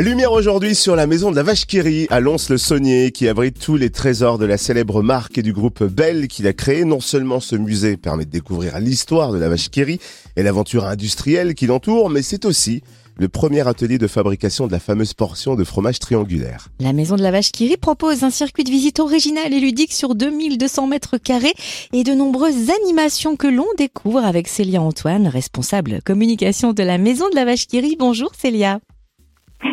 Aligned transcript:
Lumière 0.00 0.30
aujourd'hui 0.30 0.76
sur 0.76 0.94
la 0.94 1.08
maison 1.08 1.32
de 1.32 1.36
la 1.36 1.42
vache 1.42 1.66
Kiri 1.66 2.06
à 2.10 2.20
Lons-le-Saunier 2.20 3.10
qui 3.10 3.26
abrite 3.26 3.58
tous 3.58 3.76
les 3.76 3.90
trésors 3.90 4.38
de 4.38 4.44
la 4.44 4.56
célèbre 4.56 5.02
marque 5.02 5.38
et 5.38 5.42
du 5.42 5.52
groupe 5.52 5.82
Bell 5.82 6.28
qu'il 6.28 6.46
a 6.46 6.52
créé. 6.52 6.84
Non 6.84 7.00
seulement 7.00 7.40
ce 7.40 7.56
musée 7.56 7.96
permet 7.96 8.24
de 8.24 8.30
découvrir 8.30 8.78
l'histoire 8.78 9.32
de 9.32 9.38
la 9.38 9.48
vache 9.48 9.70
Kiri 9.70 9.98
et 10.36 10.44
l'aventure 10.44 10.84
industrielle 10.84 11.56
qui 11.56 11.66
l'entoure, 11.66 12.10
mais 12.10 12.22
c'est 12.22 12.44
aussi 12.44 12.84
le 13.16 13.28
premier 13.28 13.66
atelier 13.66 13.98
de 13.98 14.06
fabrication 14.06 14.68
de 14.68 14.72
la 14.72 14.78
fameuse 14.78 15.14
portion 15.14 15.56
de 15.56 15.64
fromage 15.64 15.98
triangulaire. 15.98 16.68
La 16.78 16.92
maison 16.92 17.16
de 17.16 17.22
la 17.22 17.32
vache 17.32 17.50
Kiri 17.50 17.76
propose 17.76 18.22
un 18.22 18.30
circuit 18.30 18.62
de 18.62 18.70
visite 18.70 19.00
original 19.00 19.52
et 19.52 19.58
ludique 19.58 19.92
sur 19.92 20.14
2200 20.14 20.86
mètres 20.86 21.18
carrés 21.18 21.54
et 21.92 22.04
de 22.04 22.12
nombreuses 22.12 22.70
animations 22.84 23.34
que 23.34 23.48
l'on 23.48 23.66
découvre 23.76 24.24
avec 24.24 24.46
Célia 24.46 24.80
Antoine, 24.80 25.26
responsable 25.26 26.02
communication 26.04 26.72
de 26.72 26.84
la 26.84 26.98
maison 26.98 27.28
de 27.30 27.34
la 27.34 27.44
vache 27.44 27.66
Kiri. 27.66 27.96
Bonjour 27.98 28.30
Célia. 28.36 28.78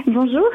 Bonjour. 0.08 0.46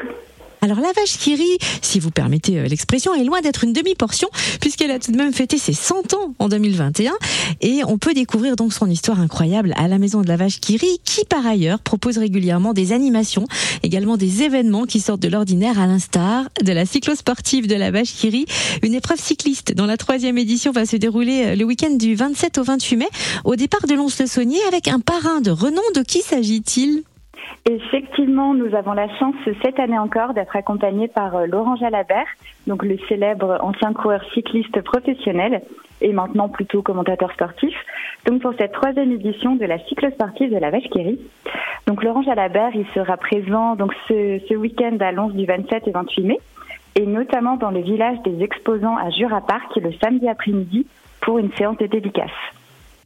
Alors 0.63 0.79
la 0.79 0.91
vache 0.91 1.17
qui 1.17 1.33
rit, 1.33 1.57
si 1.81 1.99
vous 1.99 2.11
permettez 2.11 2.59
euh, 2.59 2.67
l'expression, 2.67 3.15
est 3.15 3.23
loin 3.23 3.41
d'être 3.41 3.63
une 3.63 3.73
demi-portion 3.73 4.29
puisqu'elle 4.59 4.91
a 4.91 4.99
tout 4.99 5.11
de 5.11 5.17
même 5.17 5.33
fêté 5.33 5.57
ses 5.57 5.73
100 5.73 6.13
ans 6.13 6.35
en 6.37 6.49
2021 6.49 7.13
et 7.61 7.81
on 7.87 7.97
peut 7.97 8.13
découvrir 8.13 8.55
donc 8.55 8.71
son 8.71 8.87
histoire 8.87 9.19
incroyable 9.19 9.73
à 9.75 9.87
la 9.87 9.97
maison 9.97 10.21
de 10.21 10.27
la 10.27 10.37
vache 10.37 10.59
qui 10.59 10.77
rit 10.77 10.99
qui 11.03 11.25
par 11.25 11.47
ailleurs 11.47 11.79
propose 11.79 12.19
régulièrement 12.19 12.73
des 12.73 12.91
animations, 12.93 13.47
également 13.81 14.17
des 14.17 14.43
événements 14.43 14.85
qui 14.85 14.99
sortent 14.99 15.21
de 15.21 15.29
l'ordinaire 15.29 15.79
à 15.79 15.87
l'instar 15.87 16.47
de 16.63 16.71
la 16.71 16.85
cyclosportive 16.85 17.65
de 17.65 17.75
la 17.75 17.89
vache 17.89 18.13
qui 18.13 18.29
rit, 18.29 18.45
une 18.83 18.93
épreuve 18.93 19.19
cycliste 19.19 19.73
dont 19.73 19.87
la 19.87 19.97
troisième 19.97 20.37
édition 20.37 20.71
va 20.71 20.85
se 20.85 20.95
dérouler 20.95 21.43
euh, 21.45 21.55
le 21.55 21.65
week-end 21.65 21.95
du 21.95 22.13
27 22.13 22.59
au 22.59 22.63
28 22.63 22.97
mai 22.97 23.09
au 23.45 23.55
départ 23.55 23.87
de 23.87 23.95
Lons-le-Saunier 23.95 24.61
avec 24.67 24.87
un 24.87 24.99
parrain 24.99 25.41
de 25.41 25.49
renom. 25.49 25.81
De 25.95 26.03
qui 26.03 26.21
s'agit-il? 26.21 27.03
Effectivement, 27.69 28.53
nous 28.53 28.73
avons 28.75 28.93
la 28.93 29.07
chance 29.17 29.35
cette 29.61 29.79
année 29.79 29.99
encore 29.99 30.33
d'être 30.33 30.55
accompagnés 30.55 31.07
par 31.07 31.35
euh, 31.35 31.45
Laurent 31.45 31.75
Jalabert, 31.75 32.27
donc 32.67 32.83
le 32.83 32.97
célèbre 33.07 33.59
ancien 33.61 33.93
coureur 33.93 34.23
cycliste 34.33 34.81
professionnel 34.81 35.61
et 36.01 36.13
maintenant 36.13 36.49
plutôt 36.49 36.81
commentateur 36.81 37.31
sportif. 37.33 37.75
Donc 38.25 38.41
pour 38.41 38.53
cette 38.57 38.71
troisième 38.71 39.11
édition 39.11 39.55
de 39.55 39.65
la 39.65 39.79
cyclosportive 39.85 40.51
de 40.51 40.57
la 40.57 40.71
Vache 40.71 40.89
Kéry. 40.91 41.19
Donc 41.87 42.03
Laurent 42.03 42.23
Jalabert, 42.23 42.75
il 42.75 42.85
sera 42.93 43.17
présent 43.17 43.75
donc 43.75 43.93
ce, 44.07 44.39
ce 44.49 44.55
week-end 44.55 44.97
à 44.99 45.11
Lons 45.11 45.29
du 45.29 45.45
27 45.45 45.87
et 45.87 45.91
28 45.91 46.23
mai 46.23 46.39
et 46.95 47.05
notamment 47.05 47.57
dans 47.57 47.71
le 47.71 47.81
village 47.81 48.17
des 48.23 48.43
exposants 48.43 48.97
à 48.97 49.09
Jura 49.11 49.41
Park 49.41 49.75
le 49.75 49.91
samedi 50.03 50.27
après-midi 50.27 50.85
pour 51.21 51.37
une 51.37 51.51
séance 51.53 51.77
de 51.77 51.85
dédicace. 51.85 52.31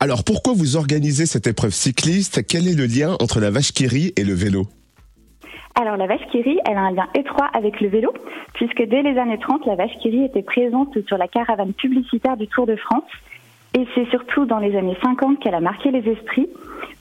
Alors 0.06 0.23
pourquoi 0.23 0.53
vous 0.53 0.75
organisez 0.75 1.25
cette 1.25 1.48
épreuve 1.48 1.73
cycliste? 1.73 2.45
Quel 2.45 2.67
est 2.67 2.78
le 2.78 2.86
lien 2.86 3.17
entre 3.20 3.39
la 3.39 3.50
vache 3.50 3.72
qui 3.72 3.86
et 4.16 4.23
le 4.23 4.36
vélo? 4.36 4.67
Alors 5.73 5.97
la 5.97 6.06
vache 6.06 6.22
qui 6.31 6.44
elle 6.45 6.78
a 6.78 6.81
un 6.81 6.92
lien 6.92 7.08
étroit 7.16 7.50
avec 7.56 7.81
le 7.81 7.88
vélo, 7.88 8.14
puisque 8.53 8.84
dès 8.84 9.02
les 9.02 9.17
années 9.17 9.39
30, 9.39 9.66
la 9.66 9.73
vache 9.73 9.97
qui 10.03 10.23
était 10.23 10.44
présente 10.44 10.95
sur 11.08 11.17
la 11.17 11.28
caravane 11.28 11.73
publicitaire 11.73 12.38
du 12.38 12.47
Tour 12.47 12.67
de 12.67 12.75
France. 12.75 13.09
Et 13.73 13.88
c'est 13.95 14.08
surtout 14.12 14.45
dans 14.45 14.59
les 14.59 14.78
années 14.78 14.95
50 15.02 15.39
qu'elle 15.39 15.56
a 15.56 15.59
marqué 15.59 15.89
les 15.89 16.08
esprits, 16.08 16.50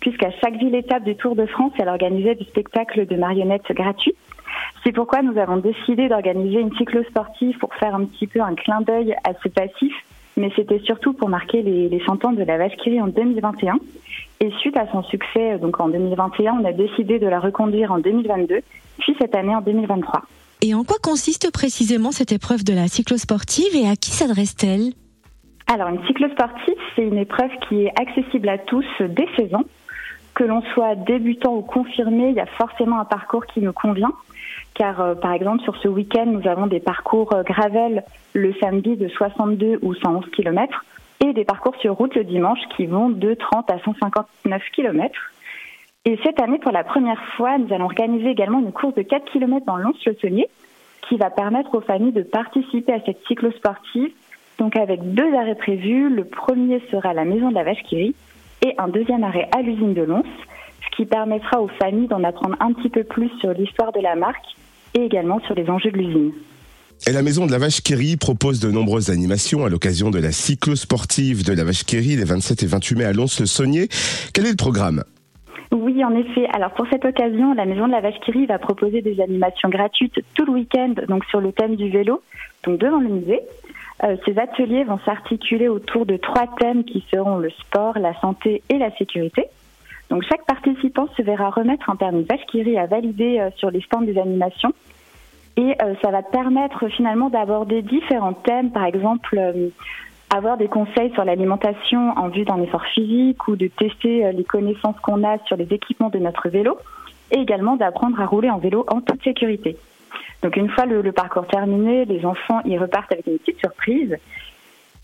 puisqu'à 0.00 0.30
chaque 0.41 0.56
ville-étape 0.56 1.05
du 1.05 1.14
Tour 1.14 1.36
de 1.36 1.44
France, 1.44 1.72
elle 1.78 1.91
organisait 1.91 2.36
du 2.36 2.44
spectacle 2.44 3.06
de 3.06 3.16
marionnettes 3.16 3.70
gratuits. 3.72 4.14
C'est 4.83 4.92
pourquoi 4.92 5.20
nous 5.20 5.36
avons 5.36 5.58
décidé 5.58 6.08
d'organiser 6.08 6.58
une 6.58 6.74
cyclosportive 6.78 7.58
pour 7.58 7.74
faire 7.74 7.94
un 7.94 8.06
petit 8.06 8.28
peu 8.28 8.41
un 8.41 8.55
clin 8.55 8.80
d'œil 8.80 9.14
à 9.24 9.34
ce 9.42 9.48
passif 9.50 9.92
mais 10.36 10.50
c'était 10.56 10.80
surtout 10.80 11.12
pour 11.12 11.28
marquer 11.28 11.62
les, 11.62 11.88
les 11.88 12.00
100 12.04 12.24
ans 12.24 12.32
de 12.32 12.42
la 12.42 12.68
qui 12.68 13.00
en 13.00 13.08
2021. 13.08 13.78
Et 14.40 14.50
suite 14.60 14.77
à 14.77 14.90
son 14.90 15.02
succès, 15.04 15.58
donc 15.58 15.80
en 15.80 15.88
2021, 15.88 16.58
on 16.60 16.64
a 16.64 16.72
décidé 16.72 17.18
de 17.18 17.27
la 17.27 17.40
reconduire 17.40 17.92
en 17.92 17.98
2022, 17.98 18.60
puis 18.98 19.16
cette 19.20 19.34
année 19.34 19.55
en 19.55 19.60
2023. 19.60 20.22
Et 20.62 20.74
en 20.74 20.82
quoi 20.82 20.96
consiste 21.02 21.52
précisément 21.52 22.10
cette 22.10 22.32
épreuve 22.32 22.64
de 22.64 22.72
la 22.72 22.88
cyclosportive 22.88 23.74
et 23.74 23.88
à 23.88 23.96
qui 23.96 24.10
s'adresse-t-elle? 24.10 24.92
Alors, 25.66 25.88
une 25.88 26.05
cyclosportive, 26.06 26.74
c'est 26.94 27.02
une 27.02 27.18
épreuve 27.18 27.50
qui 27.68 27.84
est 27.84 27.92
accessible 28.00 28.48
à 28.48 28.58
tous 28.58 28.84
dès 29.00 29.28
16 29.36 29.55
ans. 29.55 29.64
Que 30.34 30.44
l'on 30.44 30.62
soit 30.74 30.96
débutant 30.96 31.55
ou 31.55 31.62
confirmé, 31.62 32.30
il 32.30 32.34
y 32.34 32.40
a 32.40 32.46
forcément 32.46 32.98
un 32.98 33.05
parcours 33.05 33.46
qui 33.46 33.61
nous 33.61 33.73
convient 33.73 34.12
car 34.74 35.01
euh, 35.01 35.14
par 35.14 35.33
exemple 35.33 35.62
sur 35.62 35.77
ce 35.77 35.89
week-end, 35.89 36.27
nous 36.27 36.46
avons 36.48 36.67
des 36.67 36.80
parcours 36.80 37.33
euh, 37.33 37.42
gravel 37.42 38.05
le 38.35 38.52
samedi 38.61 38.96
de 38.96 39.08
62 39.08 39.79
ou 39.83 39.95
111 39.95 40.27
km 40.30 40.85
et 41.20 41.33
des 41.33 41.45
parcours 41.45 41.77
sur 41.77 41.95
route 41.95 42.14
le 42.14 42.24
dimanche 42.24 42.58
qui 42.77 42.86
vont 42.86 43.08
de 43.08 43.35
30 43.35 43.70
à 43.70 43.79
159 43.79 44.62
km. 44.73 45.14
Et 46.05 46.18
cette 46.23 46.40
année, 46.42 46.58
pour 46.58 46.73
la 46.73 46.85
première 46.85 47.23
fois, 47.36 47.57
nous 47.57 47.73
allons 47.73 47.86
organiser 47.86 48.29
également 48.29 48.58
une 48.58 48.73
course 48.73 48.95
de 48.95 49.02
4 49.02 49.24
km 49.33 49.64
dans 49.64 49.77
Lons-le-Saunier 49.77 50.48
qui 51.08 51.17
va 51.17 51.30
permettre 51.30 51.74
aux 51.74 51.80
familles 51.80 52.12
de 52.12 52.23
participer 52.23 52.92
à 52.92 53.01
cette 53.06 53.24
cyclosportive. 53.27 54.11
Donc 54.58 54.77
avec 54.77 55.14
deux 55.14 55.35
arrêts 55.35 55.55
prévus, 55.55 56.08
le 56.08 56.24
premier 56.24 56.80
sera 56.91 57.11
à 57.11 57.14
la 57.14 57.24
Maison 57.24 57.48
de 57.48 57.55
la 57.55 57.64
Vache 57.64 57.83
qui 57.85 57.96
rit 57.96 58.14
et 58.64 58.74
un 58.79 58.89
deuxième 58.89 59.24
arrêt 59.24 59.48
à 59.56 59.62
l'usine 59.62 59.95
de 59.95 60.02
Lons, 60.02 60.24
ce 60.85 60.96
qui 60.96 61.06
permettra 61.06 61.61
aux 61.61 61.68
familles 61.68 62.08
d'en 62.08 62.24
apprendre 62.24 62.56
un 62.61 62.73
petit 62.73 62.89
peu 62.89 63.05
plus 63.05 63.30
sur 63.41 63.52
l'histoire 63.52 63.92
de 63.92 64.01
la 64.01 64.14
marque 64.14 64.56
et 64.94 65.00
également 65.00 65.40
sur 65.40 65.55
les 65.55 65.68
enjeux 65.68 65.90
de 65.90 65.98
l'usine. 65.98 66.32
Et 67.06 67.12
la 67.12 67.22
Maison 67.22 67.44
de 67.44 67.50
la 67.50 67.58
Vache 67.58 67.82
Kéry 67.82 68.16
propose 68.16 68.60
de 68.60 68.70
nombreuses 68.70 69.10
animations 69.10 69.64
à 69.64 69.68
l'occasion 69.68 70.10
de 70.10 70.18
la 70.18 70.32
cyclosportive 70.32 71.44
de 71.44 71.52
la 71.52 71.64
Vache 71.64 71.84
Kéry 71.84 72.16
les 72.16 72.24
27 72.24 72.62
et 72.62 72.66
28 72.66 72.96
mai 72.96 73.05
à 73.05 73.12
Lons-le-Saunier. 73.12 73.88
Quel 74.32 74.46
est 74.46 74.50
le 74.50 74.56
programme? 74.56 75.02
Oui, 75.72 76.05
en 76.05 76.14
effet. 76.14 76.46
Alors 76.52 76.70
pour 76.70 76.86
cette 76.90 77.05
occasion, 77.05 77.52
la 77.55 77.66
Maison 77.66 77.86
de 77.88 77.92
la 77.92 78.00
Vache 78.00 78.20
Kéry 78.24 78.46
va 78.46 78.58
proposer 78.58 79.02
des 79.02 79.20
animations 79.20 79.68
gratuites 79.68 80.20
tout 80.34 80.46
le 80.46 80.52
week-end, 80.52 80.94
donc 81.08 81.24
sur 81.26 81.40
le 81.40 81.52
thème 81.52 81.76
du 81.76 81.90
vélo, 81.90 82.22
donc 82.64 82.78
devant 82.78 83.00
le 83.00 83.08
musée. 83.08 83.40
Euh, 84.02 84.16
ces 84.24 84.38
ateliers 84.38 84.84
vont 84.84 84.98
s'articuler 85.05 85.68
autour 85.68 86.06
de 86.06 86.16
trois 86.16 86.46
thèmes 86.58 86.84
qui 86.84 87.05
seront 87.12 87.38
le 87.38 87.50
sport, 87.50 87.98
la 87.98 88.18
santé 88.20 88.62
et 88.68 88.78
la 88.78 88.94
sécurité. 88.96 89.46
Donc 90.11 90.23
chaque 90.29 90.45
participant 90.47 91.09
se 91.17 91.23
verra 91.23 91.51
remettre 91.51 91.91
un 91.91 91.97
permis 91.97 92.25
vache 92.25 92.41
à 92.77 92.87
valider 92.87 93.41
euh, 93.41 93.51
sur 93.57 93.70
les 93.70 93.81
stands 93.81 94.03
des 94.03 94.19
animations. 94.19 94.73
Et 95.57 95.75
euh, 95.83 95.95
ça 96.03 96.11
va 96.11 96.23
permettre 96.23 96.89
finalement 96.89 97.31
d'aborder 97.31 97.83
différents 97.83 98.33
thèmes, 98.33 98.70
par 98.70 98.85
exemple 98.85 99.39
euh, 99.39 99.69
avoir 100.35 100.57
des 100.57 100.69
conseils 100.69 101.13
sur 101.13 101.25
l'alimentation 101.25 102.11
en 102.17 102.29
vue 102.29 102.45
d'un 102.45 102.61
effort 102.63 102.85
physique 102.87 103.47
ou 103.47 103.57
de 103.57 103.69
tester 103.69 104.33
les 104.33 104.45
connaissances 104.45 104.98
qu'on 105.01 105.23
a 105.23 105.39
sur 105.47 105.57
les 105.57 105.69
équipements 105.73 106.09
de 106.09 106.19
notre 106.19 106.48
vélo 106.48 106.77
et 107.31 107.39
également 107.39 107.77
d'apprendre 107.77 108.21
à 108.21 108.27
rouler 108.27 108.51
en 108.51 108.59
vélo 108.59 108.85
en 108.89 109.01
toute 109.01 109.23
sécurité. 109.23 109.77
Donc 110.42 110.57
une 110.57 110.69
fois 110.71 110.86
le, 110.86 111.03
le 111.03 111.13
parcours 111.13 111.47
terminé, 111.47 112.05
les 112.05 112.25
enfants 112.27 112.61
y 112.65 112.77
repartent 112.77 113.13
avec 113.13 113.27
une 113.29 113.39
petite 113.39 113.61
surprise. 113.61 114.17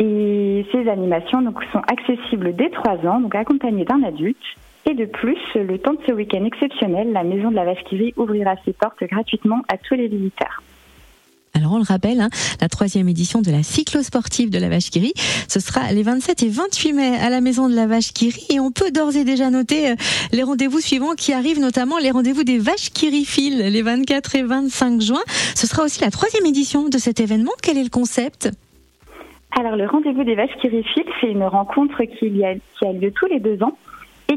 Et 0.00 0.66
ces 0.72 0.88
animations 0.88 1.42
donc, 1.42 1.62
sont 1.72 1.82
accessibles 1.92 2.56
dès 2.56 2.70
3 2.70 3.06
ans, 3.06 3.20
donc 3.20 3.34
accompagnées 3.34 3.84
d'un 3.84 4.02
adulte. 4.02 4.36
Et 4.90 4.94
de 4.94 5.04
plus, 5.04 5.38
le 5.54 5.78
temps 5.78 5.92
de 5.92 6.00
ce 6.04 6.12
week-end 6.12 6.44
exceptionnel, 6.44 7.12
la 7.12 7.22
Maison 7.22 7.52
de 7.52 7.54
la 7.54 7.64
Vache 7.64 7.84
qui 7.88 8.12
ouvrira 8.16 8.56
ses 8.64 8.72
portes 8.72 9.04
gratuitement 9.04 9.62
à 9.72 9.76
tous 9.76 9.94
les 9.94 10.08
visiteurs. 10.08 10.64
Alors 11.54 11.74
on 11.74 11.76
le 11.76 11.84
rappelle, 11.86 12.20
hein, 12.20 12.28
la 12.60 12.68
troisième 12.68 13.08
édition 13.08 13.40
de 13.40 13.52
la 13.52 13.62
cyclosportive 13.62 14.50
de 14.50 14.58
la 14.58 14.68
Vache 14.68 14.90
qui 14.90 15.12
ce 15.46 15.60
sera 15.60 15.92
les 15.92 16.02
27 16.02 16.42
et 16.42 16.48
28 16.48 16.92
mai 16.92 17.16
à 17.20 17.30
la 17.30 17.40
Maison 17.40 17.68
de 17.68 17.76
la 17.76 17.86
Vache 17.86 18.12
qui 18.12 18.34
et 18.50 18.58
on 18.58 18.72
peut 18.72 18.90
d'ores 18.90 19.14
et 19.16 19.22
déjà 19.22 19.50
noter 19.50 19.90
euh, 19.90 19.94
les 20.32 20.42
rendez-vous 20.42 20.80
suivants 20.80 21.14
qui 21.16 21.32
arrivent, 21.32 21.60
notamment 21.60 21.98
les 21.98 22.10
rendez-vous 22.10 22.42
des 22.42 22.58
Vaches 22.58 22.90
qui 22.90 23.10
les 23.10 23.82
24 23.82 24.34
et 24.34 24.42
25 24.42 25.00
juin. 25.00 25.22
Ce 25.54 25.68
sera 25.68 25.84
aussi 25.84 26.00
la 26.00 26.10
troisième 26.10 26.46
édition 26.46 26.88
de 26.88 26.98
cet 26.98 27.20
événement. 27.20 27.52
Quel 27.62 27.78
est 27.78 27.84
le 27.84 27.90
concept? 27.90 28.50
Alors 29.56 29.76
le 29.76 29.86
rendez-vous 29.86 30.24
des 30.24 30.34
Vaches 30.34 30.56
qui 30.60 30.68
c'est 31.20 31.30
une 31.30 31.44
rencontre 31.44 32.02
qui 32.02 32.44
a, 32.44 32.54
qui 32.54 32.86
a 32.86 32.92
lieu 32.92 33.12
tous 33.12 33.26
les 33.26 33.38
deux 33.38 33.62
ans 33.62 33.76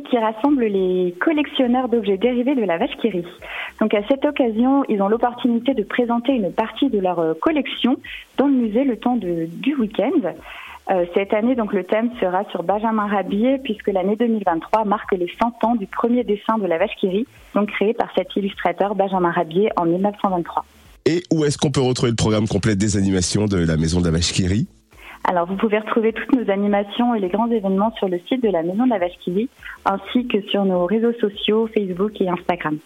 qui 0.03 0.17
rassemble 0.17 0.65
les 0.65 1.13
collectionneurs 1.19 1.89
d'objets 1.89 2.17
dérivés 2.17 2.55
de 2.55 2.63
la 2.63 2.77
vache 2.77 2.95
qui 3.01 3.09
rit. 3.09 3.25
Donc 3.79 3.93
à 3.93 4.01
cette 4.07 4.25
occasion, 4.25 4.83
ils 4.89 5.01
ont 5.01 5.07
l'opportunité 5.07 5.73
de 5.73 5.83
présenter 5.83 6.33
une 6.33 6.51
partie 6.51 6.89
de 6.89 6.99
leur 6.99 7.19
euh, 7.19 7.33
collection 7.33 7.97
dans 8.37 8.47
le 8.47 8.53
musée 8.53 8.83
le 8.83 8.97
temps 8.97 9.15
de, 9.15 9.47
du 9.51 9.75
week-end. 9.75 10.33
Euh, 10.91 11.05
cette 11.13 11.33
année, 11.33 11.55
donc 11.55 11.71
le 11.73 11.85
thème 11.85 12.09
sera 12.19 12.43
sur 12.51 12.63
Benjamin 12.63 13.07
Rabier, 13.07 13.57
puisque 13.63 13.87
l'année 13.87 14.17
2023 14.17 14.83
marque 14.83 15.13
les 15.13 15.31
100 15.41 15.63
ans 15.63 15.75
du 15.75 15.87
premier 15.87 16.23
dessin 16.23 16.57
de 16.57 16.67
la 16.67 16.77
vache 16.77 16.95
qui 16.99 17.07
rit, 17.07 17.27
donc 17.55 17.69
créé 17.69 17.93
par 17.93 18.09
cet 18.15 18.35
illustrateur 18.35 18.93
Benjamin 18.95 19.31
Rabier 19.31 19.69
en 19.77 19.85
1923. 19.85 20.65
Et 21.05 21.23
où 21.31 21.45
est-ce 21.45 21.57
qu'on 21.57 21.71
peut 21.71 21.81
retrouver 21.81 22.11
le 22.11 22.15
programme 22.15 22.47
complet 22.47 22.75
des 22.75 22.97
animations 22.97 23.45
de 23.45 23.57
la 23.57 23.77
Maison 23.77 23.99
de 23.99 24.05
la 24.05 24.11
Vache 24.11 24.33
qui 24.33 24.47
rit? 24.47 24.67
Alors, 25.25 25.47
vous 25.47 25.55
pouvez 25.55 25.79
retrouver 25.79 26.11
toutes 26.11 26.33
nos 26.33 26.51
animations 26.51 27.15
et 27.15 27.19
les 27.19 27.29
grands 27.29 27.49
événements 27.49 27.93
sur 27.97 28.09
le 28.09 28.19
site 28.27 28.43
de 28.43 28.49
la 28.49 28.61
Maison 28.61 28.85
de 28.85 28.89
la 28.89 28.99
Vache 28.99 29.17
qui 29.23 29.49
ainsi 29.85 30.27
que 30.27 30.41
sur 30.49 30.65
nos 30.65 30.85
réseaux 30.85 31.13
sociaux, 31.13 31.69
Facebook 31.73 32.19
et 32.19 32.29
Instagram. 32.29 32.77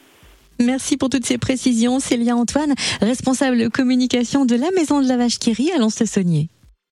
Merci 0.60 0.98
pour 0.98 1.10
toutes 1.10 1.26
ces 1.26 1.38
précisions, 1.38 2.00
Célia 2.00 2.36
Antoine, 2.36 2.74
responsable 3.02 3.70
communication 3.70 4.46
de 4.46 4.56
la 4.56 4.70
Maison 4.72 5.02
de 5.02 5.08
la 5.08 5.18
Vache 5.18 5.40
qui 5.40 5.72
à 5.72 5.80
Lons-le-Saunier. 5.80 6.50